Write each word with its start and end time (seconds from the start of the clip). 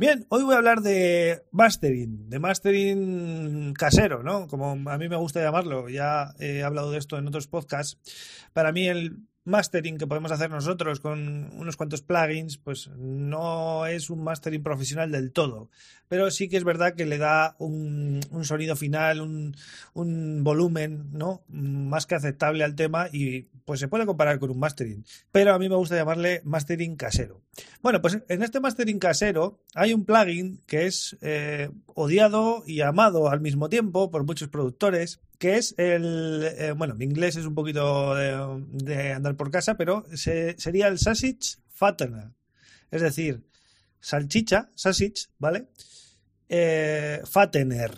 Bien, 0.00 0.26
hoy 0.28 0.44
voy 0.44 0.54
a 0.54 0.58
hablar 0.58 0.80
de 0.80 1.42
mastering, 1.50 2.30
de 2.30 2.38
mastering 2.38 3.74
casero, 3.74 4.22
¿no? 4.22 4.46
Como 4.46 4.70
a 4.88 4.96
mí 4.96 5.08
me 5.08 5.16
gusta 5.16 5.42
llamarlo, 5.42 5.88
ya 5.88 6.34
he 6.38 6.62
hablado 6.62 6.92
de 6.92 6.98
esto 6.98 7.18
en 7.18 7.26
otros 7.26 7.48
podcasts. 7.48 7.98
Para 8.52 8.70
mí 8.70 8.86
el 8.86 9.16
mastering 9.48 9.98
que 9.98 10.06
podemos 10.06 10.30
hacer 10.30 10.50
nosotros 10.50 11.00
con 11.00 11.50
unos 11.54 11.76
cuantos 11.76 12.02
plugins, 12.02 12.58
pues 12.58 12.88
no 12.96 13.86
es 13.86 14.10
un 14.10 14.22
mastering 14.22 14.62
profesional 14.62 15.10
del 15.10 15.32
todo, 15.32 15.70
pero 16.08 16.30
sí 16.30 16.48
que 16.48 16.56
es 16.56 16.64
verdad 16.64 16.94
que 16.94 17.06
le 17.06 17.18
da 17.18 17.56
un, 17.58 18.20
sonido 18.42 18.76
final, 18.76 19.20
un, 19.20 19.56
un, 19.94 20.44
volumen, 20.44 21.08
¿no? 21.12 21.42
Más 21.48 22.06
que 22.06 22.14
aceptable 22.14 22.62
al 22.64 22.76
tema 22.76 23.08
y 23.12 23.48
pues 23.64 23.80
se 23.80 23.88
puede 23.88 24.06
comparar 24.06 24.38
con 24.38 24.50
un 24.50 24.58
mastering, 24.58 25.04
pero 25.32 25.54
a 25.54 25.58
mí 25.58 25.68
me 25.68 25.76
gusta 25.76 25.96
llamarle 25.96 26.40
mastering 26.44 26.96
casero. 26.96 27.42
Bueno, 27.82 28.00
pues 28.00 28.18
en 28.28 28.42
este 28.42 28.60
mastering 28.60 28.98
casero 28.98 29.60
hay 29.74 29.92
un 29.92 30.04
plugin 30.04 30.62
que 30.66 30.86
es 30.86 31.16
eh, 31.20 31.70
odiado 31.86 32.62
y 32.66 32.80
amado 32.82 33.28
al 33.28 33.40
mismo 33.40 33.68
tiempo 33.68 34.10
por 34.10 34.24
muchos 34.24 34.48
productores 34.48 35.20
que 35.38 35.56
es 35.56 35.74
el, 35.78 36.42
eh, 36.58 36.72
bueno, 36.72 36.94
mi 36.96 37.04
inglés 37.04 37.36
es 37.36 37.46
un 37.46 37.54
poquito 37.54 38.14
de, 38.14 39.12
andar 39.12 39.36
por 39.36 39.50
casa, 39.50 39.76
pero 39.76 40.04
sería 40.14 40.88
el 40.88 40.98
sausage 40.98 41.58
fattener, 41.68 42.32
es 42.90 43.02
decir, 43.02 43.44
salchicha, 44.00 44.70
sausage, 44.74 45.28
¿vale? 45.38 45.68
Eh, 46.48 47.22
fattener. 47.24 47.92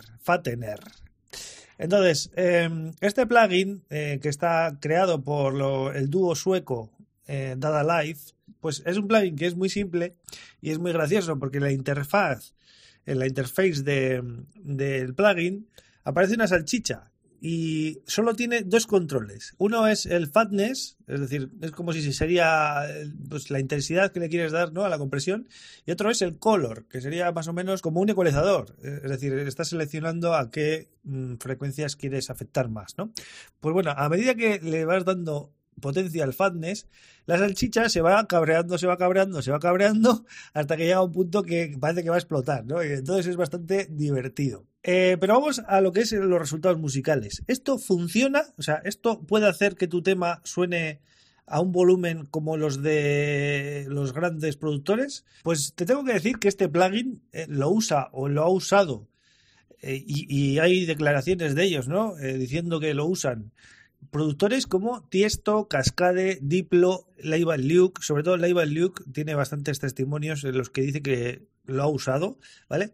Entonces, 1.79 2.29
em, 2.35 2.93
este 3.01 3.25
plugin 3.25 3.83
eh, 3.89 4.19
que 4.21 4.29
está 4.29 4.77
creado 4.79 5.23
por 5.23 5.95
el 5.95 6.09
dúo 6.09 6.35
sueco 6.35 6.91
Dada 7.27 8.03
Life, 8.03 8.33
pues 8.59 8.83
es 8.85 8.97
un 8.97 9.07
plugin 9.07 9.35
que 9.35 9.47
es 9.47 9.55
muy 9.55 9.69
simple 9.69 10.15
y 10.59 10.71
es 10.71 10.79
muy 10.79 10.91
gracioso 10.91 11.39
porque 11.39 11.59
la 11.59 11.71
interfaz, 11.71 12.53
en 13.05 13.17
la 13.17 13.25
interface 13.25 13.81
del 13.81 15.15
plugin 15.15 15.67
aparece 16.03 16.35
una 16.35 16.47
salchicha 16.47 17.10
y 17.43 18.03
solo 18.05 18.35
tiene 18.35 18.61
dos 18.61 18.85
controles. 18.85 19.55
Uno 19.57 19.87
es 19.87 20.05
el 20.05 20.27
fatness, 20.27 20.97
es 21.07 21.19
decir, 21.19 21.49
es 21.61 21.71
como 21.71 21.91
si 21.91 22.13
sería 22.13 22.83
pues, 23.27 23.49
la 23.49 23.59
intensidad 23.59 24.11
que 24.11 24.19
le 24.19 24.29
quieres 24.29 24.51
dar 24.51 24.71
¿no? 24.71 24.85
a 24.85 24.89
la 24.89 24.99
compresión, 24.99 25.49
y 25.87 25.91
otro 25.91 26.11
es 26.11 26.21
el 26.21 26.37
color, 26.37 26.85
que 26.87 27.01
sería 27.01 27.31
más 27.31 27.47
o 27.47 27.53
menos 27.53 27.81
como 27.81 27.99
un 27.99 28.11
ecualizador, 28.11 28.75
es 28.83 29.09
decir, 29.09 29.33
estás 29.33 29.69
seleccionando 29.69 30.35
a 30.35 30.51
qué 30.51 30.89
mm, 31.03 31.37
frecuencias 31.37 31.95
quieres 31.95 32.29
afectar 32.29 32.69
más. 32.69 32.95
¿no? 32.99 33.11
Pues 33.59 33.73
bueno, 33.73 33.91
a 33.97 34.07
medida 34.07 34.35
que 34.35 34.59
le 34.61 34.85
vas 34.85 35.03
dando 35.03 35.51
potencia 35.81 36.23
al 36.23 36.33
fatness, 36.33 36.87
la 37.25 37.37
salchicha 37.37 37.89
se 37.89 38.01
va 38.01 38.25
cabreando, 38.27 38.77
se 38.77 38.87
va 38.87 38.97
cabreando, 38.97 39.41
se 39.41 39.51
va 39.51 39.59
cabreando, 39.59 40.25
hasta 40.53 40.77
que 40.77 40.85
llega 40.85 41.03
un 41.03 41.11
punto 41.11 41.43
que 41.43 41.75
parece 41.79 42.03
que 42.03 42.09
va 42.09 42.15
a 42.15 42.19
explotar, 42.19 42.65
¿no? 42.65 42.83
Y 42.83 42.87
entonces 42.87 43.27
es 43.27 43.35
bastante 43.35 43.87
divertido. 43.89 44.65
Eh, 44.83 45.17
pero 45.19 45.35
vamos 45.35 45.61
a 45.67 45.81
lo 45.81 45.91
que 45.91 46.01
es 46.01 46.11
los 46.11 46.39
resultados 46.39 46.79
musicales. 46.79 47.43
¿Esto 47.47 47.77
funciona? 47.77 48.43
O 48.57 48.61
sea, 48.61 48.81
¿esto 48.83 49.21
puede 49.21 49.47
hacer 49.47 49.75
que 49.75 49.87
tu 49.87 50.01
tema 50.01 50.41
suene 50.43 51.01
a 51.45 51.59
un 51.59 51.71
volumen 51.71 52.25
como 52.25 52.57
los 52.57 52.81
de 52.81 53.85
los 53.89 54.13
grandes 54.13 54.57
productores? 54.57 55.25
Pues 55.43 55.73
te 55.75 55.85
tengo 55.85 56.03
que 56.03 56.13
decir 56.13 56.39
que 56.39 56.47
este 56.47 56.69
plugin 56.69 57.21
eh, 57.31 57.45
lo 57.47 57.69
usa 57.69 58.09
o 58.11 58.27
lo 58.27 58.43
ha 58.43 58.49
usado 58.49 59.07
eh, 59.81 60.03
y, 60.05 60.59
hay 60.59 60.85
declaraciones 60.85 61.55
de 61.55 61.63
ellos, 61.63 61.87
¿no? 61.87 62.15
diciendo 62.15 62.79
que 62.79 62.93
lo 62.93 63.05
usan 63.05 63.51
productores 64.09 64.67
como 64.67 65.03
Tiesto, 65.09 65.67
Cascade, 65.67 66.39
Diplo, 66.41 67.07
Laibal 67.17 67.67
Luke, 67.67 68.01
sobre 68.01 68.23
todo 68.23 68.37
Laibal 68.37 68.73
Luke 68.73 69.03
tiene 69.13 69.35
bastantes 69.35 69.79
testimonios 69.79 70.43
en 70.43 70.57
los 70.57 70.69
que 70.69 70.81
dice 70.81 71.01
que 71.01 71.47
lo 71.65 71.83
ha 71.83 71.87
usado, 71.87 72.37
¿vale? 72.67 72.93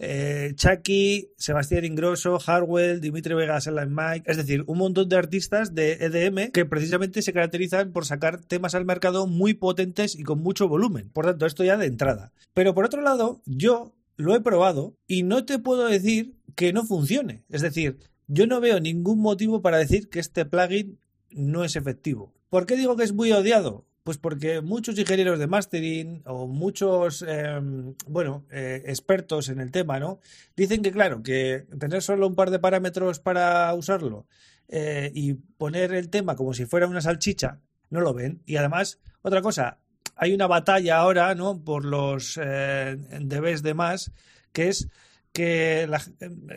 Eh, 0.00 0.52
Chucky, 0.54 1.32
Sebastián 1.36 1.84
Ingrosso, 1.84 2.38
Harwell, 2.46 3.00
Dimitri 3.00 3.34
Vegas, 3.34 3.66
en 3.66 3.94
Mike, 3.94 4.30
es 4.30 4.36
decir, 4.36 4.62
un 4.66 4.78
montón 4.78 5.08
de 5.08 5.16
artistas 5.16 5.74
de 5.74 5.94
EDM 5.94 6.52
que 6.52 6.64
precisamente 6.64 7.20
se 7.20 7.32
caracterizan 7.32 7.92
por 7.92 8.06
sacar 8.06 8.40
temas 8.40 8.76
al 8.76 8.84
mercado 8.84 9.26
muy 9.26 9.54
potentes 9.54 10.14
y 10.14 10.22
con 10.22 10.40
mucho 10.40 10.68
volumen. 10.68 11.10
Por 11.10 11.26
tanto, 11.26 11.46
esto 11.46 11.64
ya 11.64 11.76
de 11.76 11.86
entrada. 11.86 12.32
Pero 12.54 12.74
por 12.74 12.84
otro 12.84 13.02
lado, 13.02 13.42
yo 13.44 13.92
lo 14.16 14.36
he 14.36 14.40
probado 14.40 14.96
y 15.08 15.24
no 15.24 15.44
te 15.44 15.58
puedo 15.58 15.86
decir 15.86 16.36
que 16.54 16.72
no 16.72 16.84
funcione. 16.84 17.44
Es 17.48 17.62
decir, 17.62 17.98
yo 18.28 18.46
no 18.46 18.60
veo 18.60 18.78
ningún 18.78 19.20
motivo 19.20 19.62
para 19.62 19.78
decir 19.78 20.08
que 20.08 20.20
este 20.20 20.44
plugin 20.44 20.98
no 21.30 21.64
es 21.64 21.76
efectivo. 21.76 22.32
¿Por 22.50 22.66
qué 22.66 22.76
digo 22.76 22.96
que 22.96 23.04
es 23.04 23.12
muy 23.12 23.32
odiado? 23.32 23.86
Pues 24.04 24.16
porque 24.16 24.60
muchos 24.62 24.98
ingenieros 24.98 25.38
de 25.38 25.46
mastering 25.46 26.22
o 26.24 26.46
muchos, 26.46 27.22
em, 27.26 27.94
bueno, 28.06 28.46
eh, 28.50 28.82
expertos 28.86 29.48
en 29.48 29.60
el 29.60 29.70
tema, 29.70 29.98
¿no? 29.98 30.20
Dicen 30.56 30.82
que, 30.82 30.92
claro, 30.92 31.22
que 31.22 31.66
tener 31.78 32.00
solo 32.00 32.26
un 32.26 32.34
par 32.34 32.50
de 32.50 32.58
parámetros 32.58 33.20
para 33.20 33.74
usarlo 33.74 34.26
eh, 34.68 35.10
y 35.14 35.34
poner 35.34 35.92
el 35.92 36.08
tema 36.08 36.36
como 36.36 36.54
si 36.54 36.64
fuera 36.64 36.86
una 36.86 37.02
salchicha, 37.02 37.60
no 37.90 38.00
lo 38.00 38.14
ven. 38.14 38.42
Y 38.46 38.56
además, 38.56 38.98
otra 39.20 39.42
cosa, 39.42 39.78
hay 40.16 40.32
una 40.32 40.46
batalla 40.46 40.98
ahora, 40.98 41.34
¿no? 41.34 41.62
Por 41.62 41.84
los 41.84 42.38
eh, 42.42 42.96
debes 43.20 43.62
de 43.62 43.74
más, 43.74 44.10
que 44.52 44.68
es 44.68 44.88
que 45.38 45.88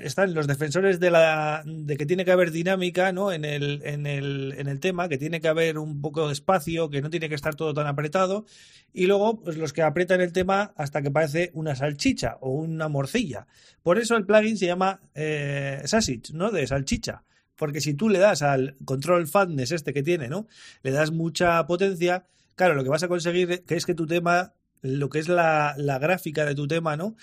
están 0.01 0.33
los 0.33 0.47
defensores 0.47 0.99
de 0.99 1.11
la 1.11 1.61
de 1.63 1.97
que 1.97 2.07
tiene 2.07 2.25
que 2.25 2.31
haber 2.31 2.49
dinámica 2.49 3.11
¿no? 3.11 3.31
en, 3.31 3.45
el, 3.45 3.83
en, 3.83 4.07
el, 4.07 4.55
en 4.57 4.67
el 4.67 4.79
tema, 4.79 5.07
que 5.07 5.19
tiene 5.19 5.39
que 5.39 5.47
haber 5.47 5.77
un 5.77 6.01
poco 6.01 6.25
de 6.25 6.33
espacio, 6.33 6.89
que 6.89 6.99
no 6.99 7.11
tiene 7.11 7.29
que 7.29 7.35
estar 7.35 7.53
todo 7.53 7.75
tan 7.75 7.85
apretado, 7.85 8.47
y 8.91 9.05
luego 9.05 9.39
pues, 9.39 9.55
los 9.57 9.71
que 9.71 9.83
aprietan 9.83 10.19
el 10.19 10.33
tema 10.33 10.73
hasta 10.75 11.03
que 11.03 11.11
parece 11.11 11.51
una 11.53 11.75
salchicha 11.75 12.37
o 12.41 12.49
una 12.49 12.87
morcilla. 12.87 13.45
Por 13.83 13.99
eso 13.99 14.17
el 14.17 14.25
plugin 14.25 14.57
se 14.57 14.65
llama 14.65 14.99
eh, 15.13 15.83
sausage, 15.85 16.33
¿no? 16.33 16.49
de 16.49 16.65
salchicha. 16.65 17.23
Porque 17.55 17.81
si 17.81 17.93
tú 17.93 18.09
le 18.09 18.17
das 18.17 18.41
al 18.41 18.77
control 18.83 19.27
fatness 19.27 19.73
este 19.73 19.93
que 19.93 20.01
tiene, 20.01 20.27
¿no? 20.27 20.47
Le 20.81 20.89
das 20.89 21.11
mucha 21.11 21.63
potencia, 21.67 22.25
claro, 22.55 22.73
lo 22.73 22.83
que 22.83 22.89
vas 22.89 23.03
a 23.03 23.07
conseguir 23.07 23.63
es 23.67 23.85
que 23.85 23.93
tu 23.93 24.07
tema, 24.07 24.55
lo 24.81 25.09
que 25.09 25.19
es 25.19 25.29
la, 25.29 25.75
la 25.77 25.99
gráfica 25.99 26.45
de 26.45 26.55
tu 26.55 26.67
tema, 26.67 26.97
¿no? 26.97 27.15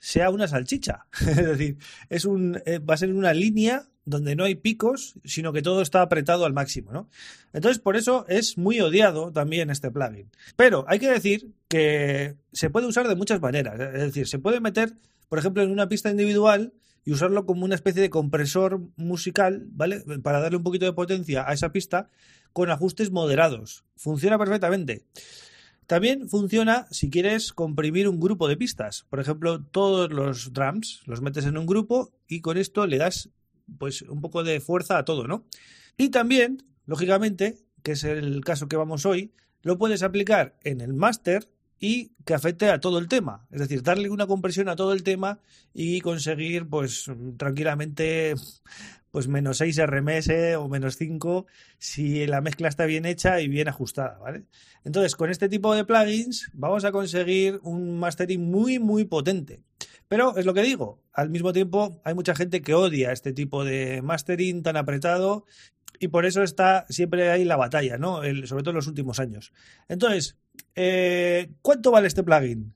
Sea 0.00 0.30
una 0.30 0.48
salchicha. 0.48 1.06
es 1.20 1.36
decir, 1.36 1.78
es 2.08 2.24
un, 2.24 2.60
eh, 2.66 2.80
va 2.80 2.94
a 2.94 2.96
ser 2.96 3.12
una 3.12 3.32
línea 3.32 3.86
donde 4.04 4.34
no 4.34 4.44
hay 4.44 4.56
picos, 4.56 5.14
sino 5.24 5.52
que 5.52 5.62
todo 5.62 5.82
está 5.82 6.02
apretado 6.02 6.44
al 6.44 6.52
máximo, 6.52 6.90
¿no? 6.90 7.08
Entonces, 7.52 7.80
por 7.80 7.96
eso 7.96 8.24
es 8.28 8.58
muy 8.58 8.80
odiado 8.80 9.30
también 9.30 9.70
este 9.70 9.90
plugin. 9.90 10.30
Pero 10.56 10.84
hay 10.88 10.98
que 10.98 11.08
decir 11.08 11.52
que 11.68 12.34
se 12.52 12.70
puede 12.70 12.86
usar 12.86 13.06
de 13.06 13.14
muchas 13.14 13.40
maneras. 13.40 13.78
Es 13.78 14.00
decir, 14.00 14.26
se 14.26 14.38
puede 14.38 14.60
meter, 14.60 14.94
por 15.28 15.38
ejemplo, 15.38 15.62
en 15.62 15.70
una 15.70 15.88
pista 15.88 16.10
individual 16.10 16.72
y 17.04 17.12
usarlo 17.12 17.46
como 17.46 17.64
una 17.64 17.74
especie 17.74 18.02
de 18.02 18.10
compresor 18.10 18.80
musical, 18.96 19.66
¿vale? 19.70 20.02
Para 20.22 20.40
darle 20.40 20.56
un 20.56 20.64
poquito 20.64 20.86
de 20.86 20.92
potencia 20.92 21.48
a 21.48 21.52
esa 21.52 21.70
pista 21.70 22.08
con 22.52 22.70
ajustes 22.70 23.10
moderados. 23.10 23.84
Funciona 23.96 24.38
perfectamente. 24.38 25.04
También 25.90 26.28
funciona 26.28 26.86
si 26.92 27.10
quieres 27.10 27.52
comprimir 27.52 28.08
un 28.08 28.20
grupo 28.20 28.46
de 28.46 28.56
pistas. 28.56 29.06
Por 29.10 29.18
ejemplo, 29.18 29.60
todos 29.60 30.12
los 30.12 30.52
drums 30.52 31.02
los 31.04 31.20
metes 31.20 31.46
en 31.46 31.58
un 31.58 31.66
grupo 31.66 32.12
y 32.28 32.42
con 32.42 32.58
esto 32.58 32.86
le 32.86 32.96
das 32.96 33.30
pues 33.76 34.02
un 34.02 34.20
poco 34.20 34.44
de 34.44 34.60
fuerza 34.60 34.98
a 34.98 35.04
todo, 35.04 35.26
¿no? 35.26 35.44
Y 35.96 36.10
también, 36.10 36.62
lógicamente, 36.86 37.58
que 37.82 37.90
es 37.90 38.04
el 38.04 38.44
caso 38.44 38.68
que 38.68 38.76
vamos 38.76 39.04
hoy, 39.04 39.32
lo 39.62 39.78
puedes 39.78 40.04
aplicar 40.04 40.56
en 40.62 40.80
el 40.80 40.94
máster 40.94 41.50
y 41.80 42.12
que 42.24 42.34
afecte 42.34 42.68
a 42.68 42.78
todo 42.78 42.98
el 42.98 43.08
tema. 43.08 43.46
Es 43.50 43.60
decir, 43.60 43.82
darle 43.82 44.10
una 44.10 44.26
compresión 44.26 44.68
a 44.68 44.76
todo 44.76 44.92
el 44.92 45.02
tema 45.02 45.40
y 45.72 46.00
conseguir, 46.02 46.68
pues, 46.68 47.06
tranquilamente 47.38 48.34
pues 49.10 49.26
menos 49.26 49.58
6 49.58 49.86
RMS 49.86 50.56
o 50.56 50.68
menos 50.68 50.96
5 50.96 51.46
si 51.78 52.26
la 52.26 52.40
mezcla 52.40 52.68
está 52.68 52.86
bien 52.86 53.06
hecha 53.06 53.40
y 53.40 53.48
bien 53.48 53.66
ajustada, 53.66 54.18
¿vale? 54.18 54.44
Entonces, 54.84 55.16
con 55.16 55.30
este 55.30 55.48
tipo 55.48 55.74
de 55.74 55.84
plugins 55.84 56.48
vamos 56.52 56.84
a 56.84 56.92
conseguir 56.92 57.58
un 57.62 57.98
mastering 57.98 58.48
muy, 58.48 58.78
muy 58.78 59.04
potente. 59.04 59.62
Pero 60.06 60.36
es 60.36 60.44
lo 60.44 60.54
que 60.54 60.62
digo, 60.62 61.02
al 61.12 61.30
mismo 61.30 61.52
tiempo 61.52 62.00
hay 62.04 62.14
mucha 62.14 62.34
gente 62.34 62.62
que 62.62 62.74
odia 62.74 63.12
este 63.12 63.32
tipo 63.32 63.64
de 63.64 64.02
mastering 64.02 64.62
tan 64.62 64.76
apretado 64.76 65.44
y 65.98 66.08
por 66.08 66.26
eso 66.26 66.42
está 66.42 66.86
siempre 66.88 67.30
ahí 67.30 67.44
la 67.44 67.56
batalla, 67.56 67.98
¿no? 67.98 68.22
sobre 68.46 68.62
todo 68.62 68.70
en 68.70 68.76
los 68.76 68.86
últimos 68.86 69.20
años. 69.20 69.52
Entonces, 69.88 70.36
eh, 70.74 71.50
¿cuánto 71.62 71.90
vale 71.90 72.08
este 72.08 72.22
plugin? 72.22 72.74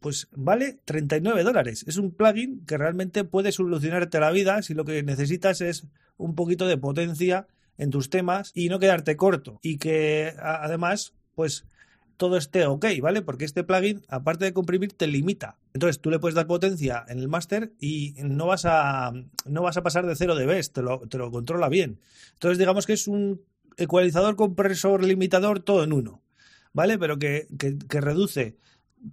pues 0.00 0.28
vale 0.32 0.78
39 0.84 1.42
dólares. 1.42 1.84
Es 1.86 1.98
un 1.98 2.10
plugin 2.10 2.64
que 2.66 2.78
realmente 2.78 3.24
puede 3.24 3.52
solucionarte 3.52 4.18
la 4.18 4.30
vida 4.30 4.62
si 4.62 4.74
lo 4.74 4.84
que 4.84 5.02
necesitas 5.02 5.60
es 5.60 5.86
un 6.16 6.34
poquito 6.34 6.66
de 6.66 6.78
potencia 6.78 7.46
en 7.78 7.90
tus 7.90 8.10
temas 8.10 8.50
y 8.54 8.68
no 8.68 8.78
quedarte 8.78 9.16
corto. 9.16 9.60
Y 9.62 9.78
que 9.78 10.34
además, 10.40 11.14
pues 11.34 11.64
todo 12.20 12.36
esté 12.36 12.66
ok, 12.66 12.84
¿vale? 13.00 13.22
Porque 13.22 13.46
este 13.46 13.64
plugin, 13.64 14.02
aparte 14.06 14.44
de 14.44 14.52
comprimir, 14.52 14.92
te 14.92 15.06
limita. 15.06 15.56
Entonces 15.72 16.02
tú 16.02 16.10
le 16.10 16.18
puedes 16.18 16.34
dar 16.34 16.46
potencia 16.46 17.02
en 17.08 17.18
el 17.18 17.28
máster 17.28 17.72
y 17.80 18.14
no 18.18 18.46
vas 18.46 18.66
a 18.66 19.10
no 19.46 19.62
vas 19.62 19.78
a 19.78 19.82
pasar 19.82 20.06
de 20.06 20.14
0 20.14 20.34
dB, 20.34 20.70
te 20.70 20.82
lo, 20.82 21.00
te 21.08 21.16
lo 21.16 21.30
controla 21.30 21.70
bien. 21.70 21.98
Entonces 22.34 22.58
digamos 22.58 22.84
que 22.84 22.92
es 22.92 23.08
un 23.08 23.40
ecualizador, 23.78 24.36
compresor, 24.36 25.02
limitador, 25.02 25.60
todo 25.60 25.82
en 25.82 25.94
uno, 25.94 26.20
¿vale? 26.74 26.98
Pero 26.98 27.18
que, 27.18 27.48
que 27.58 28.00
reduce 28.02 28.58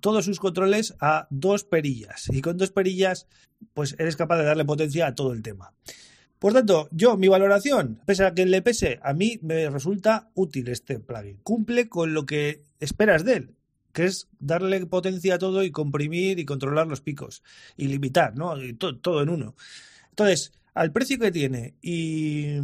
todos 0.01 0.25
sus 0.25 0.41
controles 0.41 0.93
a 0.99 1.27
dos 1.29 1.63
perillas. 1.63 2.27
Y 2.29 2.41
con 2.41 2.57
dos 2.57 2.71
perillas, 2.71 3.27
pues 3.73 3.95
eres 3.99 4.17
capaz 4.17 4.37
de 4.37 4.43
darle 4.43 4.65
potencia 4.65 5.07
a 5.07 5.15
todo 5.15 5.31
el 5.31 5.43
tema. 5.43 5.71
Por 6.39 6.53
tanto, 6.53 6.87
yo, 6.91 7.17
mi 7.17 7.27
valoración, 7.27 7.99
pese 8.05 8.25
a 8.25 8.33
que 8.33 8.45
le 8.45 8.61
pese, 8.61 8.99
a 9.01 9.13
mí 9.13 9.39
me 9.41 9.69
resulta 9.69 10.29
útil 10.35 10.67
este 10.69 10.99
plugin. 10.99 11.39
Cumple 11.43 11.89
con 11.89 12.13
lo 12.13 12.25
que 12.25 12.63
esperas 12.79 13.25
de 13.25 13.33
él, 13.33 13.55
que 13.91 14.05
es 14.05 14.27
darle 14.39 14.85
potencia 14.85 15.35
a 15.35 15.39
todo 15.39 15.63
y 15.63 15.71
comprimir 15.71 16.37
y 16.37 16.45
controlar 16.45 16.87
los 16.87 17.01
picos 17.01 17.41
y 17.75 17.87
limitar, 17.87 18.35
¿no? 18.35 18.61
Y 18.61 18.73
todo 18.73 19.23
en 19.23 19.29
uno. 19.29 19.55
Entonces, 20.09 20.53
al 20.75 20.91
precio 20.91 21.17
que 21.17 21.31
tiene 21.31 21.73
y 21.81 22.57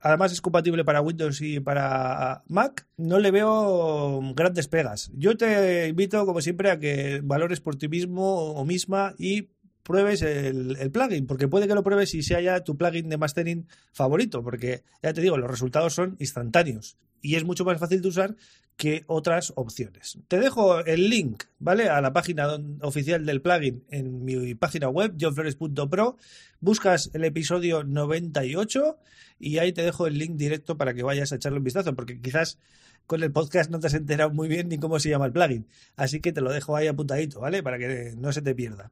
además 0.00 0.32
es 0.32 0.40
compatible 0.40 0.84
para 0.84 1.00
Windows 1.00 1.40
y 1.40 1.58
para 1.58 2.44
Mac, 2.46 2.86
no 2.96 3.18
le 3.18 3.32
veo 3.32 4.20
grandes 4.34 4.68
pegas. 4.68 5.10
Yo 5.14 5.36
te 5.36 5.88
invito, 5.88 6.24
como 6.24 6.40
siempre, 6.40 6.70
a 6.70 6.78
que 6.78 7.20
valores 7.22 7.60
por 7.60 7.76
ti 7.76 7.88
mismo 7.88 8.52
o 8.52 8.64
misma 8.64 9.14
y 9.18 9.48
pruebes 9.82 10.22
el, 10.22 10.90
plugin, 10.92 11.26
porque 11.26 11.48
puede 11.48 11.68
que 11.68 11.74
lo 11.74 11.82
pruebes 11.82 12.14
y 12.14 12.22
sea 12.22 12.40
ya 12.40 12.64
tu 12.64 12.76
plugin 12.76 13.08
de 13.08 13.16
mastering 13.16 13.66
favorito, 13.92 14.42
porque 14.42 14.82
ya 15.02 15.12
te 15.12 15.20
digo, 15.20 15.36
los 15.36 15.50
resultados 15.50 15.94
son 15.94 16.16
instantáneos 16.18 16.96
y 17.20 17.36
es 17.36 17.44
mucho 17.44 17.64
más 17.64 17.78
fácil 17.78 18.02
de 18.02 18.08
usar 18.08 18.36
que 18.76 19.04
otras 19.06 19.52
opciones. 19.56 20.18
Te 20.28 20.40
dejo 20.40 20.84
el 20.84 21.08
link, 21.08 21.44
¿vale? 21.58 21.88
A 21.88 22.00
la 22.00 22.12
página 22.12 22.48
oficial 22.80 23.24
del 23.24 23.40
plugin 23.40 23.84
en 23.90 24.24
mi 24.24 24.54
página 24.54 24.88
web, 24.88 25.14
johnflores.pro. 25.20 26.16
Buscas 26.60 27.10
el 27.12 27.24
episodio 27.24 27.84
98 27.84 28.98
y 29.38 29.58
ahí 29.58 29.72
te 29.72 29.82
dejo 29.82 30.06
el 30.06 30.18
link 30.18 30.36
directo 30.36 30.76
para 30.76 30.94
que 30.94 31.02
vayas 31.02 31.32
a 31.32 31.36
echarle 31.36 31.58
un 31.58 31.64
vistazo, 31.64 31.94
porque 31.94 32.20
quizás 32.20 32.58
con 33.06 33.22
el 33.22 33.32
podcast 33.32 33.70
no 33.70 33.78
te 33.78 33.88
has 33.88 33.94
enterado 33.94 34.30
muy 34.30 34.48
bien 34.48 34.68
ni 34.68 34.78
cómo 34.78 34.98
se 34.98 35.10
llama 35.10 35.26
el 35.26 35.32
plugin. 35.32 35.66
Así 35.96 36.20
que 36.20 36.32
te 36.32 36.40
lo 36.40 36.50
dejo 36.50 36.76
ahí 36.76 36.86
apuntadito, 36.86 37.40
¿vale? 37.40 37.62
Para 37.62 37.78
que 37.78 38.14
no 38.16 38.32
se 38.32 38.42
te 38.42 38.54
pierda. 38.54 38.90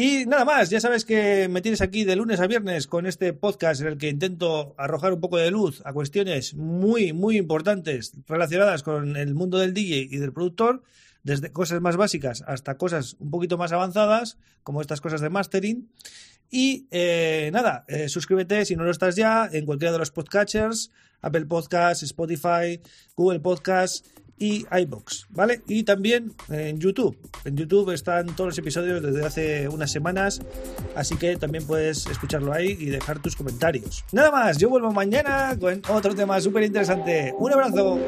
Y 0.00 0.26
nada 0.26 0.44
más, 0.44 0.70
ya 0.70 0.78
sabes 0.78 1.04
que 1.04 1.48
me 1.48 1.60
tienes 1.60 1.80
aquí 1.80 2.04
de 2.04 2.14
lunes 2.14 2.38
a 2.38 2.46
viernes 2.46 2.86
con 2.86 3.04
este 3.04 3.32
podcast 3.32 3.80
en 3.80 3.88
el 3.88 3.98
que 3.98 4.08
intento 4.08 4.76
arrojar 4.78 5.12
un 5.12 5.20
poco 5.20 5.38
de 5.38 5.50
luz 5.50 5.82
a 5.84 5.92
cuestiones 5.92 6.54
muy, 6.54 7.12
muy 7.12 7.36
importantes 7.36 8.12
relacionadas 8.28 8.84
con 8.84 9.16
el 9.16 9.34
mundo 9.34 9.58
del 9.58 9.74
DJ 9.74 10.06
y 10.08 10.18
del 10.18 10.32
productor, 10.32 10.84
desde 11.24 11.50
cosas 11.50 11.80
más 11.80 11.96
básicas 11.96 12.44
hasta 12.46 12.76
cosas 12.76 13.16
un 13.18 13.32
poquito 13.32 13.58
más 13.58 13.72
avanzadas, 13.72 14.38
como 14.62 14.82
estas 14.82 15.00
cosas 15.00 15.20
de 15.20 15.30
mastering. 15.30 15.88
Y 16.48 16.86
eh, 16.92 17.50
nada, 17.52 17.84
eh, 17.88 18.08
suscríbete 18.08 18.66
si 18.66 18.76
no 18.76 18.84
lo 18.84 18.92
estás 18.92 19.16
ya 19.16 19.48
en 19.52 19.66
cualquiera 19.66 19.90
de 19.90 19.98
los 19.98 20.12
podcatchers, 20.12 20.92
Apple 21.22 21.46
Podcasts, 21.46 22.04
Spotify, 22.04 22.80
Google 23.16 23.40
Podcasts 23.40 24.04
y 24.38 24.66
iBox, 24.70 25.26
¿vale? 25.30 25.62
Y 25.66 25.82
también 25.84 26.32
en 26.48 26.78
YouTube. 26.78 27.16
En 27.44 27.56
YouTube 27.56 27.90
están 27.90 28.26
todos 28.34 28.48
los 28.48 28.58
episodios 28.58 29.02
desde 29.02 29.24
hace 29.24 29.68
unas 29.68 29.90
semanas, 29.90 30.40
así 30.94 31.16
que 31.16 31.36
también 31.36 31.66
puedes 31.66 32.06
escucharlo 32.06 32.52
ahí 32.52 32.76
y 32.78 32.86
dejar 32.86 33.20
tus 33.20 33.36
comentarios. 33.36 34.04
Nada 34.12 34.30
más, 34.30 34.58
yo 34.58 34.68
vuelvo 34.68 34.92
mañana 34.92 35.56
con 35.58 35.82
otro 35.88 36.14
tema 36.14 36.40
súper 36.40 36.64
interesante. 36.64 37.34
Un 37.38 37.52
abrazo. 37.52 37.98